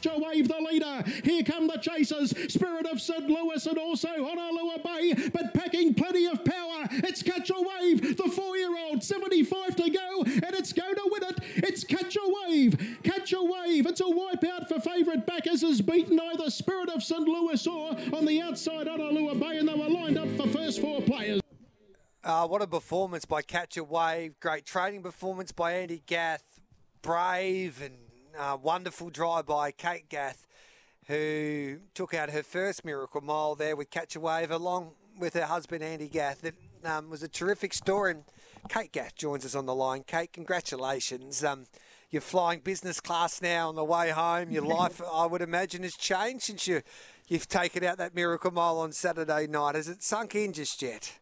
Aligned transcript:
Catch 0.00 0.16
a 0.16 0.18
Wave, 0.18 0.48
the 0.48 0.56
leader. 0.60 1.04
Here 1.24 1.42
come 1.42 1.66
the 1.66 1.76
chasers. 1.76 2.30
Spirit 2.52 2.86
of 2.86 3.00
St. 3.00 3.28
Louis 3.28 3.64
and 3.66 3.78
also 3.78 4.08
Honolulu 4.08 4.82
Bay, 4.82 5.28
but 5.30 5.52
packing 5.52 5.94
plenty 5.94 6.26
of 6.26 6.42
power. 6.44 6.86
It's 6.90 7.22
Catch 7.22 7.50
a 7.50 7.54
Wave, 7.54 8.16
the 8.16 8.30
four-year-old, 8.30 9.02
75 9.04 9.76
to 9.76 9.90
go, 9.90 10.22
and 10.24 10.54
it's 10.54 10.72
going 10.72 10.94
to 10.94 11.08
win 11.10 11.22
it. 11.24 11.38
It's 11.56 11.84
Catch 11.84 12.16
a 12.16 12.34
Wave. 12.46 12.98
Catch 13.02 13.32
a 13.34 13.42
Wave. 13.42 13.86
It's 13.86 14.00
a 14.00 14.04
wipeout 14.04 14.68
for 14.68 14.80
favourite 14.80 15.26
backers. 15.26 15.60
Has 15.60 15.82
beaten 15.82 16.18
either 16.18 16.48
Spirit 16.48 16.88
of 16.88 17.02
St. 17.02 17.28
Louis 17.28 17.66
or 17.66 17.90
on 18.14 18.24
the 18.24 18.40
outside 18.40 18.86
Honolulu 18.86 19.38
Bay, 19.38 19.58
and 19.58 19.68
they 19.68 19.74
were 19.74 19.88
lined 19.88 20.18
up 20.18 20.28
for 20.36 20.48
first 20.48 20.80
four 20.80 21.02
players. 21.02 21.40
Uh, 22.24 22.46
what 22.46 22.62
a 22.62 22.66
performance 22.66 23.26
by 23.26 23.42
Catch 23.42 23.76
a 23.76 23.84
Wave. 23.84 24.40
Great 24.40 24.64
training 24.64 25.02
performance 25.02 25.52
by 25.52 25.72
Andy 25.72 26.02
Gath. 26.06 26.44
Brave 27.02 27.82
and 27.82 28.09
uh, 28.38 28.56
wonderful 28.60 29.10
drive 29.10 29.46
by 29.46 29.70
Kate 29.70 30.08
Gath, 30.08 30.46
who 31.06 31.78
took 31.94 32.14
out 32.14 32.30
her 32.30 32.42
first 32.42 32.84
Miracle 32.84 33.20
Mile 33.20 33.54
there 33.54 33.76
with 33.76 33.90
Catch 33.90 34.16
a 34.16 34.20
Wave 34.20 34.50
along 34.50 34.92
with 35.18 35.34
her 35.34 35.46
husband 35.46 35.82
Andy 35.82 36.08
Gath. 36.08 36.44
It 36.44 36.54
um, 36.84 37.10
was 37.10 37.22
a 37.22 37.28
terrific 37.28 37.74
story. 37.74 38.12
And 38.12 38.24
Kate 38.68 38.92
Gath 38.92 39.14
joins 39.14 39.44
us 39.44 39.54
on 39.54 39.66
the 39.66 39.74
line. 39.74 40.04
Kate, 40.06 40.32
congratulations. 40.32 41.44
Um, 41.44 41.66
you're 42.10 42.22
flying 42.22 42.60
business 42.60 43.00
class 43.00 43.40
now 43.40 43.68
on 43.68 43.76
the 43.76 43.84
way 43.84 44.10
home. 44.10 44.50
Your 44.50 44.64
life, 44.66 45.00
I 45.12 45.26
would 45.26 45.42
imagine, 45.42 45.82
has 45.82 45.94
changed 45.94 46.44
since 46.44 46.66
you, 46.66 46.82
you've 47.28 47.48
taken 47.48 47.84
out 47.84 47.98
that 47.98 48.14
Miracle 48.14 48.50
Mile 48.50 48.78
on 48.78 48.92
Saturday 48.92 49.46
night. 49.46 49.74
Has 49.74 49.88
it 49.88 50.02
sunk 50.02 50.34
in 50.34 50.52
just 50.52 50.82
yet? 50.82 51.18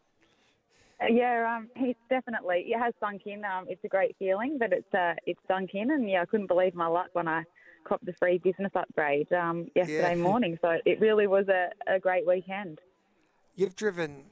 Yeah, 1.07 1.57
um, 1.57 1.69
it's 1.75 1.99
definitely 2.09 2.65
it 2.67 2.79
has 2.79 2.93
sunk 2.99 3.21
in. 3.25 3.45
Um, 3.45 3.65
it's 3.69 3.83
a 3.83 3.87
great 3.87 4.15
feeling, 4.19 4.57
but 4.59 4.73
it's 4.73 4.93
uh, 4.93 5.13
it's 5.25 5.39
sunk 5.47 5.71
in, 5.73 5.91
and 5.91 6.09
yeah, 6.09 6.21
I 6.21 6.25
couldn't 6.25 6.47
believe 6.47 6.75
my 6.75 6.87
luck 6.87 7.07
when 7.13 7.27
I 7.27 7.43
copped 7.87 8.05
the 8.05 8.13
free 8.19 8.37
business 8.37 8.71
upgrade 8.75 9.31
um, 9.31 9.67
yesterday 9.75 10.15
Yeah. 10.15 10.21
morning. 10.21 10.57
So 10.61 10.77
it 10.85 10.99
really 10.99 11.27
was 11.27 11.47
a, 11.47 11.69
a 11.87 11.99
great 11.99 12.27
weekend. 12.27 12.79
You've 13.55 13.75
driven 13.75 14.25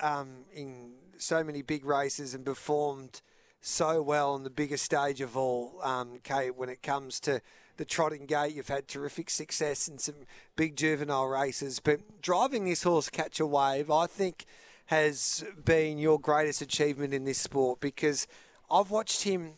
um, 0.00 0.44
in 0.52 0.92
so 1.18 1.44
many 1.44 1.62
big 1.62 1.84
races 1.84 2.34
and 2.34 2.44
performed 2.44 3.22
so 3.60 4.02
well 4.02 4.32
on 4.32 4.42
the 4.42 4.50
biggest 4.50 4.84
stage 4.84 5.20
of 5.20 5.36
all, 5.36 5.78
um, 5.84 6.18
Kate, 6.24 6.56
when 6.56 6.68
it 6.68 6.82
comes 6.82 7.20
to 7.20 7.40
the 7.76 7.84
trotting 7.84 8.26
gate. 8.26 8.54
You've 8.54 8.68
had 8.68 8.88
terrific 8.88 9.30
success 9.30 9.86
in 9.86 9.98
some 9.98 10.16
big 10.56 10.76
juvenile 10.76 11.26
races, 11.28 11.78
but 11.78 12.20
driving 12.20 12.64
this 12.64 12.82
horse 12.82 13.08
Catch 13.08 13.38
a 13.38 13.46
Wave, 13.46 13.90
I 13.90 14.06
think, 14.06 14.44
has 14.92 15.42
been 15.64 15.96
your 15.96 16.20
greatest 16.20 16.60
achievement 16.60 17.14
in 17.14 17.24
this 17.24 17.38
sport 17.38 17.80
because 17.80 18.26
I've 18.70 18.90
watched 18.90 19.22
him 19.22 19.54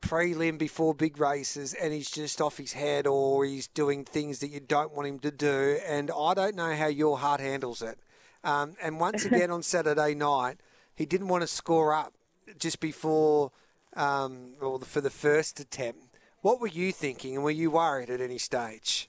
prelim 0.00 0.58
before 0.58 0.94
big 0.94 1.20
races 1.20 1.74
and 1.74 1.92
he's 1.92 2.10
just 2.10 2.40
off 2.40 2.56
his 2.56 2.72
head 2.72 3.06
or 3.06 3.44
he's 3.44 3.68
doing 3.68 4.04
things 4.04 4.40
that 4.40 4.48
you 4.48 4.58
don't 4.58 4.92
want 4.92 5.06
him 5.06 5.20
to 5.20 5.30
do. 5.30 5.78
And 5.86 6.10
I 6.10 6.34
don't 6.34 6.56
know 6.56 6.74
how 6.74 6.88
your 6.88 7.18
heart 7.18 7.38
handles 7.38 7.82
it. 7.82 8.00
Um, 8.42 8.74
and 8.82 8.98
once 8.98 9.24
again 9.30 9.52
on 9.52 9.62
Saturday 9.62 10.12
night, 10.12 10.56
he 10.96 11.06
didn't 11.06 11.28
want 11.28 11.42
to 11.42 11.46
score 11.46 11.94
up 11.94 12.12
just 12.58 12.80
before 12.80 13.52
um, 13.94 14.54
or 14.60 14.80
for 14.80 15.00
the 15.00 15.08
first 15.08 15.60
attempt. 15.60 16.16
What 16.40 16.60
were 16.60 16.66
you 16.66 16.90
thinking 16.90 17.36
and 17.36 17.44
were 17.44 17.52
you 17.52 17.70
worried 17.70 18.10
at 18.10 18.20
any 18.20 18.38
stage? 18.38 19.08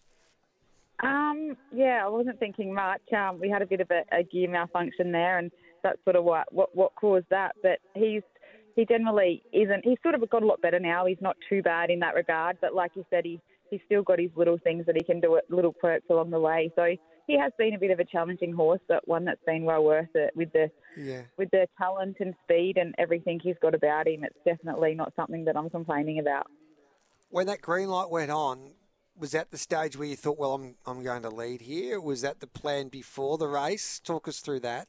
Um, 1.03 1.57
yeah, 1.73 2.01
I 2.05 2.07
wasn't 2.07 2.39
thinking 2.39 2.73
much. 2.73 3.01
Um, 3.13 3.39
we 3.39 3.49
had 3.49 3.61
a 3.61 3.65
bit 3.65 3.81
of 3.81 3.91
a, 3.91 4.03
a 4.17 4.23
gear 4.23 4.49
malfunction 4.49 5.11
there, 5.11 5.37
and 5.37 5.51
that's 5.83 6.03
sort 6.03 6.15
of 6.15 6.23
what, 6.23 6.51
what 6.53 6.75
what 6.75 6.95
caused 6.95 7.25
that. 7.29 7.53
But 7.61 7.79
he's 7.93 8.23
he 8.75 8.85
generally 8.85 9.43
isn't. 9.53 9.83
He's 9.83 9.97
sort 10.03 10.15
of 10.15 10.29
got 10.29 10.43
a 10.43 10.45
lot 10.45 10.61
better 10.61 10.79
now. 10.79 11.05
He's 11.05 11.21
not 11.21 11.35
too 11.49 11.61
bad 11.61 11.89
in 11.89 11.99
that 11.99 12.15
regard. 12.15 12.57
But 12.61 12.73
like 12.73 12.91
you 12.95 13.05
said, 13.09 13.25
he 13.25 13.39
he's 13.69 13.81
still 13.85 14.03
got 14.03 14.19
his 14.19 14.31
little 14.35 14.57
things 14.63 14.85
that 14.85 14.95
he 14.95 15.03
can 15.03 15.19
do, 15.19 15.39
little 15.49 15.73
quirks 15.73 16.05
along 16.09 16.29
the 16.29 16.39
way. 16.39 16.71
So 16.75 16.95
he 17.27 17.37
has 17.39 17.51
been 17.57 17.73
a 17.73 17.79
bit 17.79 17.91
of 17.91 17.99
a 17.99 18.05
challenging 18.05 18.53
horse, 18.53 18.81
but 18.87 19.07
one 19.07 19.25
that's 19.25 19.43
been 19.45 19.63
well 19.63 19.83
worth 19.83 20.15
it 20.15 20.31
with 20.35 20.51
the 20.53 20.69
Yeah. 20.95 21.23
with 21.37 21.49
the 21.51 21.67
talent 21.77 22.17
and 22.19 22.33
speed 22.43 22.77
and 22.77 22.95
everything 22.97 23.39
he's 23.43 23.57
got 23.61 23.75
about 23.75 24.07
him. 24.07 24.23
It's 24.23 24.37
definitely 24.45 24.95
not 24.95 25.11
something 25.15 25.43
that 25.45 25.57
I'm 25.57 25.69
complaining 25.69 26.19
about. 26.19 26.47
When 27.29 27.47
that 27.47 27.61
green 27.61 27.89
light 27.89 28.09
went 28.09 28.31
on, 28.31 28.71
was 29.17 29.31
that 29.31 29.51
the 29.51 29.57
stage 29.57 29.97
where 29.97 30.07
you 30.07 30.15
thought, 30.15 30.37
well, 30.37 30.53
I'm, 30.53 30.75
I'm 30.85 31.03
going 31.03 31.21
to 31.23 31.29
lead 31.29 31.61
here? 31.61 31.99
Was 31.99 32.21
that 32.21 32.39
the 32.39 32.47
plan 32.47 32.89
before 32.89 33.37
the 33.37 33.47
race? 33.47 33.99
Talk 33.99 34.27
us 34.27 34.39
through 34.39 34.61
that. 34.61 34.87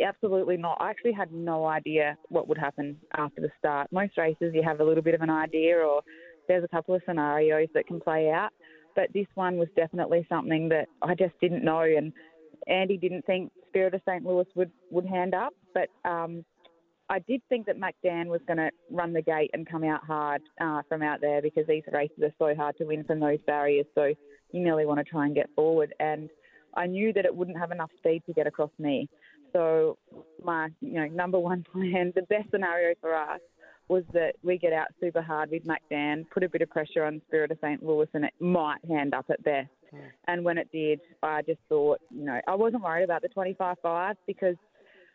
Absolutely 0.00 0.56
not. 0.56 0.78
I 0.80 0.90
actually 0.90 1.12
had 1.12 1.32
no 1.32 1.66
idea 1.66 2.16
what 2.28 2.46
would 2.46 2.58
happen 2.58 2.98
after 3.16 3.40
the 3.40 3.50
start. 3.58 3.88
Most 3.90 4.16
races, 4.16 4.52
you 4.54 4.62
have 4.62 4.78
a 4.80 4.84
little 4.84 5.02
bit 5.02 5.14
of 5.14 5.22
an 5.22 5.30
idea, 5.30 5.78
or 5.78 6.02
there's 6.46 6.62
a 6.62 6.68
couple 6.68 6.94
of 6.94 7.02
scenarios 7.04 7.68
that 7.74 7.88
can 7.88 8.00
play 8.00 8.30
out. 8.30 8.50
But 8.94 9.12
this 9.12 9.26
one 9.34 9.56
was 9.56 9.68
definitely 9.76 10.24
something 10.28 10.68
that 10.68 10.86
I 11.02 11.14
just 11.14 11.34
didn't 11.40 11.64
know. 11.64 11.80
And 11.80 12.12
Andy 12.68 12.96
didn't 12.96 13.26
think 13.26 13.50
Spirit 13.68 13.94
of 13.94 14.00
St. 14.08 14.24
Louis 14.24 14.46
would, 14.54 14.70
would 14.90 15.06
hand 15.06 15.34
up. 15.34 15.52
But 15.74 15.88
um, 16.08 16.44
I 17.10 17.20
did 17.20 17.40
think 17.48 17.66
that 17.66 17.78
MacDan 17.78 18.26
was 18.26 18.40
going 18.46 18.58
to 18.58 18.70
run 18.90 19.12
the 19.12 19.22
gate 19.22 19.50
and 19.54 19.68
come 19.68 19.84
out 19.84 20.04
hard 20.04 20.42
uh, 20.60 20.82
from 20.88 21.02
out 21.02 21.20
there 21.20 21.40
because 21.40 21.66
these 21.66 21.82
races 21.92 22.18
are 22.22 22.34
so 22.38 22.54
hard 22.54 22.76
to 22.78 22.84
win 22.84 23.04
from 23.04 23.20
those 23.20 23.38
barriers. 23.46 23.86
So 23.94 24.12
you 24.52 24.60
merely 24.60 24.84
want 24.84 24.98
to 24.98 25.04
try 25.04 25.24
and 25.24 25.34
get 25.34 25.48
forward. 25.54 25.94
And 26.00 26.28
I 26.74 26.86
knew 26.86 27.12
that 27.14 27.24
it 27.24 27.34
wouldn't 27.34 27.58
have 27.58 27.70
enough 27.70 27.90
speed 27.96 28.22
to 28.26 28.34
get 28.34 28.46
across 28.46 28.70
me. 28.78 29.08
So 29.54 29.96
my, 30.42 30.68
you 30.80 30.94
know, 31.00 31.06
number 31.06 31.38
one 31.38 31.64
plan, 31.72 32.12
the 32.14 32.22
best 32.22 32.50
scenario 32.50 32.94
for 33.00 33.14
us 33.14 33.40
was 33.88 34.04
that 34.12 34.34
we 34.42 34.58
get 34.58 34.74
out 34.74 34.88
super 35.00 35.22
hard 35.22 35.50
with 35.50 35.64
MacDan, 35.64 36.26
put 36.30 36.42
a 36.42 36.48
bit 36.48 36.60
of 36.60 36.68
pressure 36.68 37.04
on 37.04 37.22
Spirit 37.26 37.50
of 37.50 37.58
St. 37.62 37.82
Louis, 37.82 38.06
and 38.12 38.26
it 38.26 38.34
might 38.38 38.84
hand 38.86 39.14
up 39.14 39.24
at 39.30 39.42
best. 39.44 39.70
And 40.26 40.44
when 40.44 40.58
it 40.58 40.68
did, 40.70 41.00
I 41.22 41.40
just 41.40 41.60
thought, 41.70 41.98
you 42.10 42.24
know, 42.24 42.38
I 42.46 42.54
wasn't 42.54 42.82
worried 42.82 43.04
about 43.04 43.22
the 43.22 43.30
25-5 43.30 44.14
because 44.26 44.56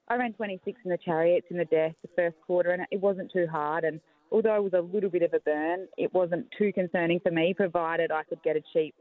I 0.07 0.15
ran 0.15 0.33
26 0.33 0.79
in 0.83 0.91
the 0.91 0.97
chariots 0.97 1.47
in 1.49 1.57
the 1.57 1.65
death 1.65 1.93
the 2.01 2.09
first 2.15 2.35
quarter, 2.45 2.71
and 2.71 2.85
it 2.91 2.99
wasn't 2.99 3.31
too 3.31 3.47
hard. 3.49 3.83
And 3.83 3.99
although 4.31 4.55
it 4.55 4.63
was 4.63 4.73
a 4.73 4.81
little 4.81 5.09
bit 5.09 5.21
of 5.21 5.33
a 5.33 5.39
burn, 5.39 5.87
it 5.97 6.13
wasn't 6.13 6.47
too 6.57 6.73
concerning 6.73 7.19
for 7.19 7.31
me, 7.31 7.53
provided 7.53 8.11
I 8.11 8.23
could 8.23 8.43
get 8.43 8.57
a 8.57 8.61
cheap, 8.73 8.95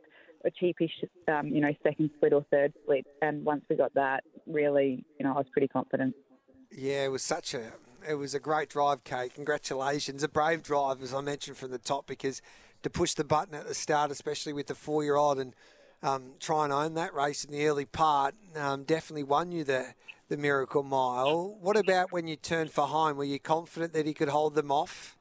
a 0.45 0.51
cheapish, 0.51 0.93
um, 1.29 1.49
you 1.49 1.61
know, 1.61 1.73
second 1.83 2.11
split 2.17 2.33
or 2.33 2.45
third 2.51 2.73
split. 2.83 3.07
And 3.21 3.45
once 3.45 3.65
we 3.69 3.77
got 3.77 3.93
that, 3.95 4.23
really, 4.47 5.05
you 5.19 5.27
know, 5.27 5.33
I 5.33 5.39
was 5.39 5.47
pretty 5.53 5.69
confident. 5.69 6.15
Yeah, 6.71 7.05
it 7.05 7.11
was 7.11 7.23
such 7.23 7.55
a 7.55 7.73
it 8.09 8.15
was 8.15 8.35
a 8.35 8.41
great 8.41 8.69
drive, 8.69 9.05
Kate. 9.05 9.35
Congratulations, 9.35 10.23
a 10.23 10.29
brave 10.29 10.63
drive, 10.63 11.03
as 11.03 11.15
I 11.15 11.21
mentioned 11.21 11.57
from 11.57 11.71
the 11.71 11.79
top, 11.79 12.07
because 12.07 12.43
to 12.83 12.91
push 12.91 13.15
the 13.15 13.25
button 13.25 13.55
at 13.55 13.67
the 13.67 13.75
start, 13.75 14.11
especially 14.11 14.53
with 14.53 14.67
the 14.67 14.75
four 14.75 15.05
year 15.05 15.17
old, 15.17 15.39
and 15.39 15.55
um, 16.03 16.33
try 16.41 16.65
and 16.65 16.73
own 16.73 16.95
that 16.95 17.15
race 17.15 17.45
in 17.45 17.53
the 17.53 17.67
early 17.67 17.85
part, 17.85 18.35
um, 18.57 18.85
definitely 18.85 19.25
won 19.25 19.53
you 19.53 19.65
the 19.65 19.95
the 20.29 20.37
miracle 20.39 20.83
mile. 20.83 21.59
What 21.61 21.77
about 21.77 22.11
when 22.11 22.27
you 22.27 22.37
turned 22.37 22.71
for 22.71 22.87
home? 22.87 23.19
Were 23.19 23.25
you 23.25 23.39
confident 23.39 23.93
that 23.93 24.07
he 24.07 24.15
could 24.15 24.31
hold 24.31 24.55
them 24.55 24.73
off? 24.73 25.19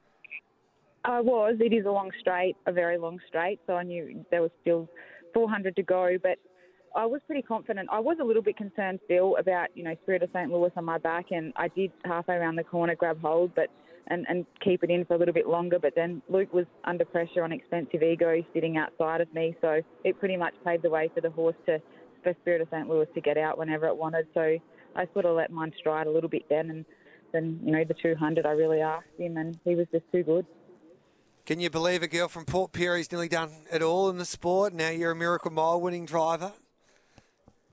I 1.04 1.20
was. 1.20 1.56
It 1.60 1.74
is 1.74 1.84
a 1.84 1.90
long 1.90 2.10
straight, 2.18 2.56
a 2.66 2.72
very 2.72 2.96
long 2.96 3.18
straight, 3.28 3.60
so 3.66 3.74
I 3.74 3.82
knew 3.82 4.24
there 4.30 4.40
was 4.40 4.50
still 4.62 4.88
400 5.34 5.76
to 5.76 5.82
go, 5.82 6.16
but 6.22 6.38
I 6.94 7.06
was 7.06 7.20
pretty 7.26 7.42
confident. 7.42 7.88
I 7.90 8.00
was 8.00 8.18
a 8.20 8.24
little 8.24 8.42
bit 8.42 8.56
concerned 8.56 9.00
still 9.04 9.36
about, 9.36 9.68
you 9.74 9.82
know, 9.82 9.94
Spirit 10.02 10.22
of 10.22 10.30
St. 10.32 10.50
Louis 10.50 10.70
on 10.76 10.84
my 10.84 10.98
back, 10.98 11.26
and 11.30 11.52
I 11.56 11.68
did 11.68 11.92
halfway 12.04 12.34
around 12.34 12.56
the 12.56 12.64
corner 12.64 12.94
grab 12.94 13.20
hold, 13.20 13.54
but 13.54 13.68
and, 14.08 14.26
and 14.28 14.44
keep 14.62 14.82
it 14.82 14.90
in 14.90 15.04
for 15.04 15.14
a 15.14 15.18
little 15.18 15.34
bit 15.34 15.46
longer. 15.46 15.78
But 15.78 15.94
then 15.94 16.22
Luke 16.28 16.52
was 16.52 16.66
under 16.84 17.04
pressure 17.04 17.44
on 17.44 17.52
Expensive 17.52 18.02
Ego 18.02 18.42
sitting 18.52 18.76
outside 18.76 19.20
of 19.20 19.32
me, 19.32 19.56
so 19.60 19.80
it 20.04 20.18
pretty 20.18 20.36
much 20.36 20.54
paved 20.64 20.82
the 20.82 20.90
way 20.90 21.10
for 21.14 21.20
the 21.20 21.30
horse 21.30 21.56
to 21.66 21.80
for 22.22 22.34
Spirit 22.40 22.60
of 22.60 22.68
St. 22.70 22.88
Louis 22.88 23.06
to 23.14 23.20
get 23.20 23.36
out 23.36 23.58
whenever 23.58 23.86
it 23.86 23.96
wanted. 23.96 24.26
So 24.32 24.56
I 24.94 25.06
sort 25.12 25.24
of 25.24 25.36
let 25.36 25.50
mine 25.50 25.72
stride 25.78 26.06
a 26.06 26.10
little 26.10 26.30
bit 26.30 26.42
then, 26.48 26.70
and 26.70 26.84
then 27.32 27.60
you 27.64 27.72
know 27.72 27.84
the 27.84 27.94
200 27.94 28.44
I 28.44 28.50
really 28.50 28.80
asked 28.80 29.06
him, 29.18 29.36
and 29.36 29.58
he 29.64 29.74
was 29.74 29.86
just 29.92 30.04
too 30.12 30.22
good. 30.22 30.46
Can 31.44 31.58
you 31.58 31.70
believe 31.70 32.02
a 32.04 32.08
girl 32.08 32.28
from 32.28 32.44
Port 32.44 32.72
Pirie's 32.72 33.10
nearly 33.10 33.28
done 33.28 33.50
it 33.72 33.82
all 33.82 34.08
in 34.10 34.18
the 34.18 34.24
sport? 34.24 34.72
Now 34.72 34.90
you're 34.90 35.10
a 35.10 35.16
miracle 35.16 35.50
mile 35.50 35.80
winning 35.80 36.06
driver. 36.06 36.52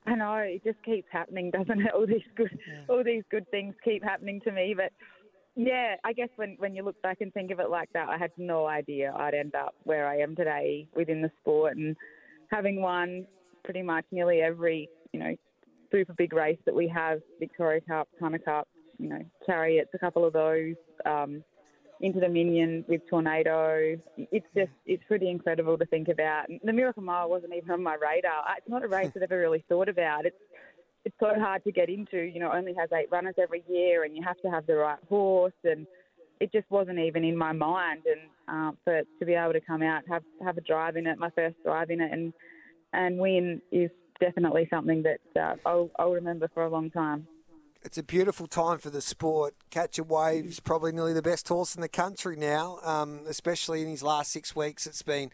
I 0.10 0.16
know 0.16 0.34
it 0.36 0.64
just 0.64 0.82
keeps 0.84 1.08
happening, 1.12 1.52
doesn't 1.58 1.82
it? 1.82 1.94
All 1.94 2.08
these 2.08 2.22
good, 2.36 2.58
all 2.88 3.04
these 3.04 3.24
good 3.30 3.50
things 3.52 3.76
keep 3.84 4.04
happening 4.04 4.42
to 4.42 4.52
me. 4.52 4.74
But 4.76 4.92
yeah, 5.56 5.96
I 6.04 6.14
guess 6.14 6.30
when 6.36 6.56
when 6.60 6.76
you 6.76 6.84
look 6.84 7.00
back 7.02 7.22
and 7.22 7.34
think 7.34 7.52
of 7.52 7.60
it 7.60 7.70
like 7.70 7.90
that, 7.94 8.10
I 8.10 8.18
had 8.18 8.32
no 8.38 8.66
idea 8.66 9.14
I'd 9.16 9.34
end 9.34 9.56
up 9.56 9.76
where 9.84 10.08
I 10.08 10.18
am 10.18 10.36
today 10.36 10.88
within 10.96 11.22
the 11.22 11.32
sport 11.42 11.78
and 11.78 11.96
having 12.50 12.82
won 12.82 13.26
pretty 13.64 13.82
much 13.82 14.06
nearly 14.12 14.42
every 14.42 14.90
you 15.12 15.20
know 15.20 15.36
super 15.92 16.14
big 16.14 16.34
race 16.34 16.60
that 16.66 16.76
we 16.76 16.88
have: 16.88 17.20
Victoria 17.40 17.82
Cup, 17.82 18.08
Hunter 18.20 18.40
Cup, 18.40 18.68
you 18.98 19.10
know, 19.10 19.24
Chariots, 19.46 19.92
a 19.94 20.00
couple 20.00 20.26
of 20.26 20.34
those. 20.34 20.76
Um, 21.06 21.44
Inter 22.02 22.22
Dominion 22.22 22.86
with 22.88 23.02
Tornado. 23.10 23.98
It's 24.18 24.46
just, 24.56 24.72
it's 24.86 25.04
pretty 25.08 25.30
incredible 25.30 25.78
to 25.78 25.86
think 25.86 26.08
about. 26.08 26.46
The 26.64 26.74
Miracle 26.74 27.04
Mile 27.04 27.30
wasn't 27.30 27.54
even 27.54 27.72
on 27.72 27.84
my 27.84 27.96
radar. 27.96 28.44
It's 28.58 28.70
not 28.70 28.84
a 28.84 28.88
race 28.88 29.12
I've 29.16 29.22
ever 29.22 29.40
really 29.40 29.64
thought 29.68 29.90
about. 29.90 30.26
It's, 30.26 30.36
it's 31.06 31.16
so 31.20 31.32
hard 31.38 31.64
to 31.64 31.72
get 31.72 31.90
into. 31.90 32.18
You 32.18 32.40
know, 32.40 32.52
only 32.52 32.74
has 32.78 32.90
eight 32.94 33.12
runners 33.12 33.36
every 33.42 33.64
year, 33.70 34.04
and 34.04 34.16
you 34.16 34.24
have 34.24 34.40
to 34.42 34.50
have 34.50 34.66
the 34.66 34.76
right 34.76 35.00
horse. 35.08 35.54
And 35.64 35.88
it 36.40 36.52
just 36.52 36.70
wasn't 36.70 37.00
even 37.00 37.24
in 37.24 37.36
my 37.36 37.52
mind. 37.52 38.04
And 38.06 38.22
uh, 38.48 38.72
for 38.84 39.02
to 39.20 39.26
be 39.26 39.34
able 39.34 39.54
to 39.54 39.62
come 39.62 39.82
out, 39.82 40.04
have 40.10 40.24
have 40.44 40.58
a 40.58 40.62
drive 40.62 40.96
in 40.96 41.08
it, 41.08 41.18
my 41.18 41.30
first 41.32 41.56
drive 41.64 41.90
in 41.90 42.02
it, 42.02 42.12
and 42.12 42.34
and 42.94 43.18
win 43.18 43.62
is 43.72 43.90
definitely 44.20 44.68
something 44.70 45.04
that 45.04 45.40
uh, 45.40 45.56
I'll, 45.66 45.90
I'll 45.98 46.12
remember 46.12 46.50
for 46.54 46.64
a 46.64 46.70
long 46.70 46.90
time. 46.90 47.28
It's 47.82 47.98
a 47.98 48.04
beautiful 48.04 48.46
time 48.46 48.78
for 48.78 48.90
the 48.90 49.00
sport. 49.00 49.56
Catch 49.70 49.98
a 50.00 50.04
Wave's 50.04 50.60
probably 50.60 50.92
nearly 50.92 51.14
the 51.14 51.22
best 51.22 51.48
horse 51.48 51.76
in 51.76 51.82
the 51.82 51.88
country 51.88 52.36
now, 52.36 52.80
um, 52.84 53.22
especially 53.26 53.82
in 53.82 53.88
his 53.88 54.04
last 54.04 54.32
six 54.32 54.54
weeks. 54.54 54.86
It's 54.86 55.02
been 55.02 55.32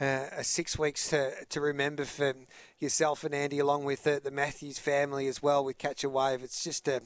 uh, 0.00 0.42
six 0.42 0.78
weeks 0.78 1.10
to, 1.10 1.32
to 1.50 1.60
remember 1.60 2.06
for 2.06 2.32
yourself 2.78 3.24
and 3.24 3.34
Andy, 3.34 3.58
along 3.58 3.84
with 3.84 4.04
the, 4.04 4.22
the 4.24 4.30
Matthews 4.30 4.78
family 4.78 5.26
as 5.26 5.42
well 5.42 5.62
with 5.62 5.76
Catch 5.76 6.02
a 6.02 6.08
Wave. 6.08 6.42
It's 6.42 6.64
just 6.64 6.88
a, 6.88 7.02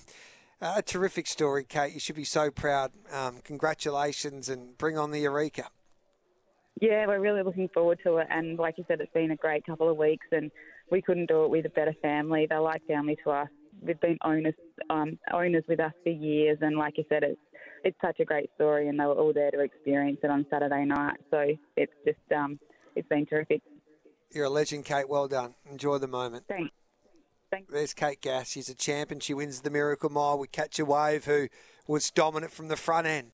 a 0.60 0.82
terrific 0.82 1.26
story, 1.26 1.64
Kate. 1.64 1.92
You 1.92 2.00
should 2.00 2.16
be 2.16 2.24
so 2.24 2.52
proud. 2.52 2.92
Um, 3.12 3.40
congratulations 3.42 4.48
and 4.48 4.78
bring 4.78 4.96
on 4.96 5.10
the 5.10 5.18
Eureka. 5.18 5.64
Yeah, 6.80 7.06
we're 7.08 7.18
really 7.18 7.42
looking 7.42 7.68
forward 7.70 7.98
to 8.04 8.18
it. 8.18 8.28
And 8.30 8.56
like 8.56 8.78
you 8.78 8.84
said, 8.86 9.00
it's 9.00 9.12
been 9.12 9.32
a 9.32 9.36
great 9.36 9.66
couple 9.66 9.90
of 9.90 9.96
weeks, 9.96 10.26
and 10.30 10.52
we 10.92 11.02
couldn't 11.02 11.26
do 11.26 11.44
it 11.44 11.50
with 11.50 11.66
a 11.66 11.70
better 11.70 11.94
family. 12.00 12.46
They're 12.48 12.60
like 12.60 12.86
family 12.86 13.18
to 13.24 13.30
us. 13.30 13.48
They've 13.82 14.00
been 14.00 14.18
owners 14.24 14.54
um, 14.90 15.18
owners 15.32 15.64
with 15.68 15.80
us 15.80 15.92
for 16.02 16.10
years, 16.10 16.58
and 16.60 16.76
like 16.76 16.98
you 16.98 17.04
said, 17.08 17.22
it's 17.22 17.40
it's 17.84 17.96
such 18.04 18.20
a 18.20 18.24
great 18.24 18.50
story, 18.54 18.88
and 18.88 18.98
they 18.98 19.04
were 19.04 19.14
all 19.14 19.32
there 19.32 19.50
to 19.50 19.60
experience 19.60 20.18
it 20.22 20.30
on 20.30 20.46
Saturday 20.50 20.84
night. 20.84 21.18
So 21.30 21.46
it's 21.76 21.92
just 22.04 22.18
um, 22.36 22.58
it's 22.94 23.08
been 23.08 23.26
terrific. 23.26 23.62
You're 24.32 24.46
a 24.46 24.50
legend, 24.50 24.84
Kate. 24.84 25.08
Well 25.08 25.28
done. 25.28 25.54
Enjoy 25.70 25.98
the 25.98 26.08
moment. 26.08 26.44
Thanks. 26.48 26.72
Thanks. 27.50 27.72
There's 27.72 27.94
Kate 27.94 28.20
Gath. 28.20 28.48
She's 28.48 28.68
a 28.68 28.74
champion. 28.74 29.20
She 29.20 29.32
wins 29.32 29.60
the 29.60 29.70
Miracle 29.70 30.10
Mile 30.10 30.38
with 30.38 30.50
Catch 30.50 30.78
a 30.80 30.84
Wave, 30.84 31.26
who 31.26 31.48
was 31.86 32.10
dominant 32.10 32.52
from 32.52 32.68
the 32.68 32.76
front 32.76 33.06
end. 33.06 33.24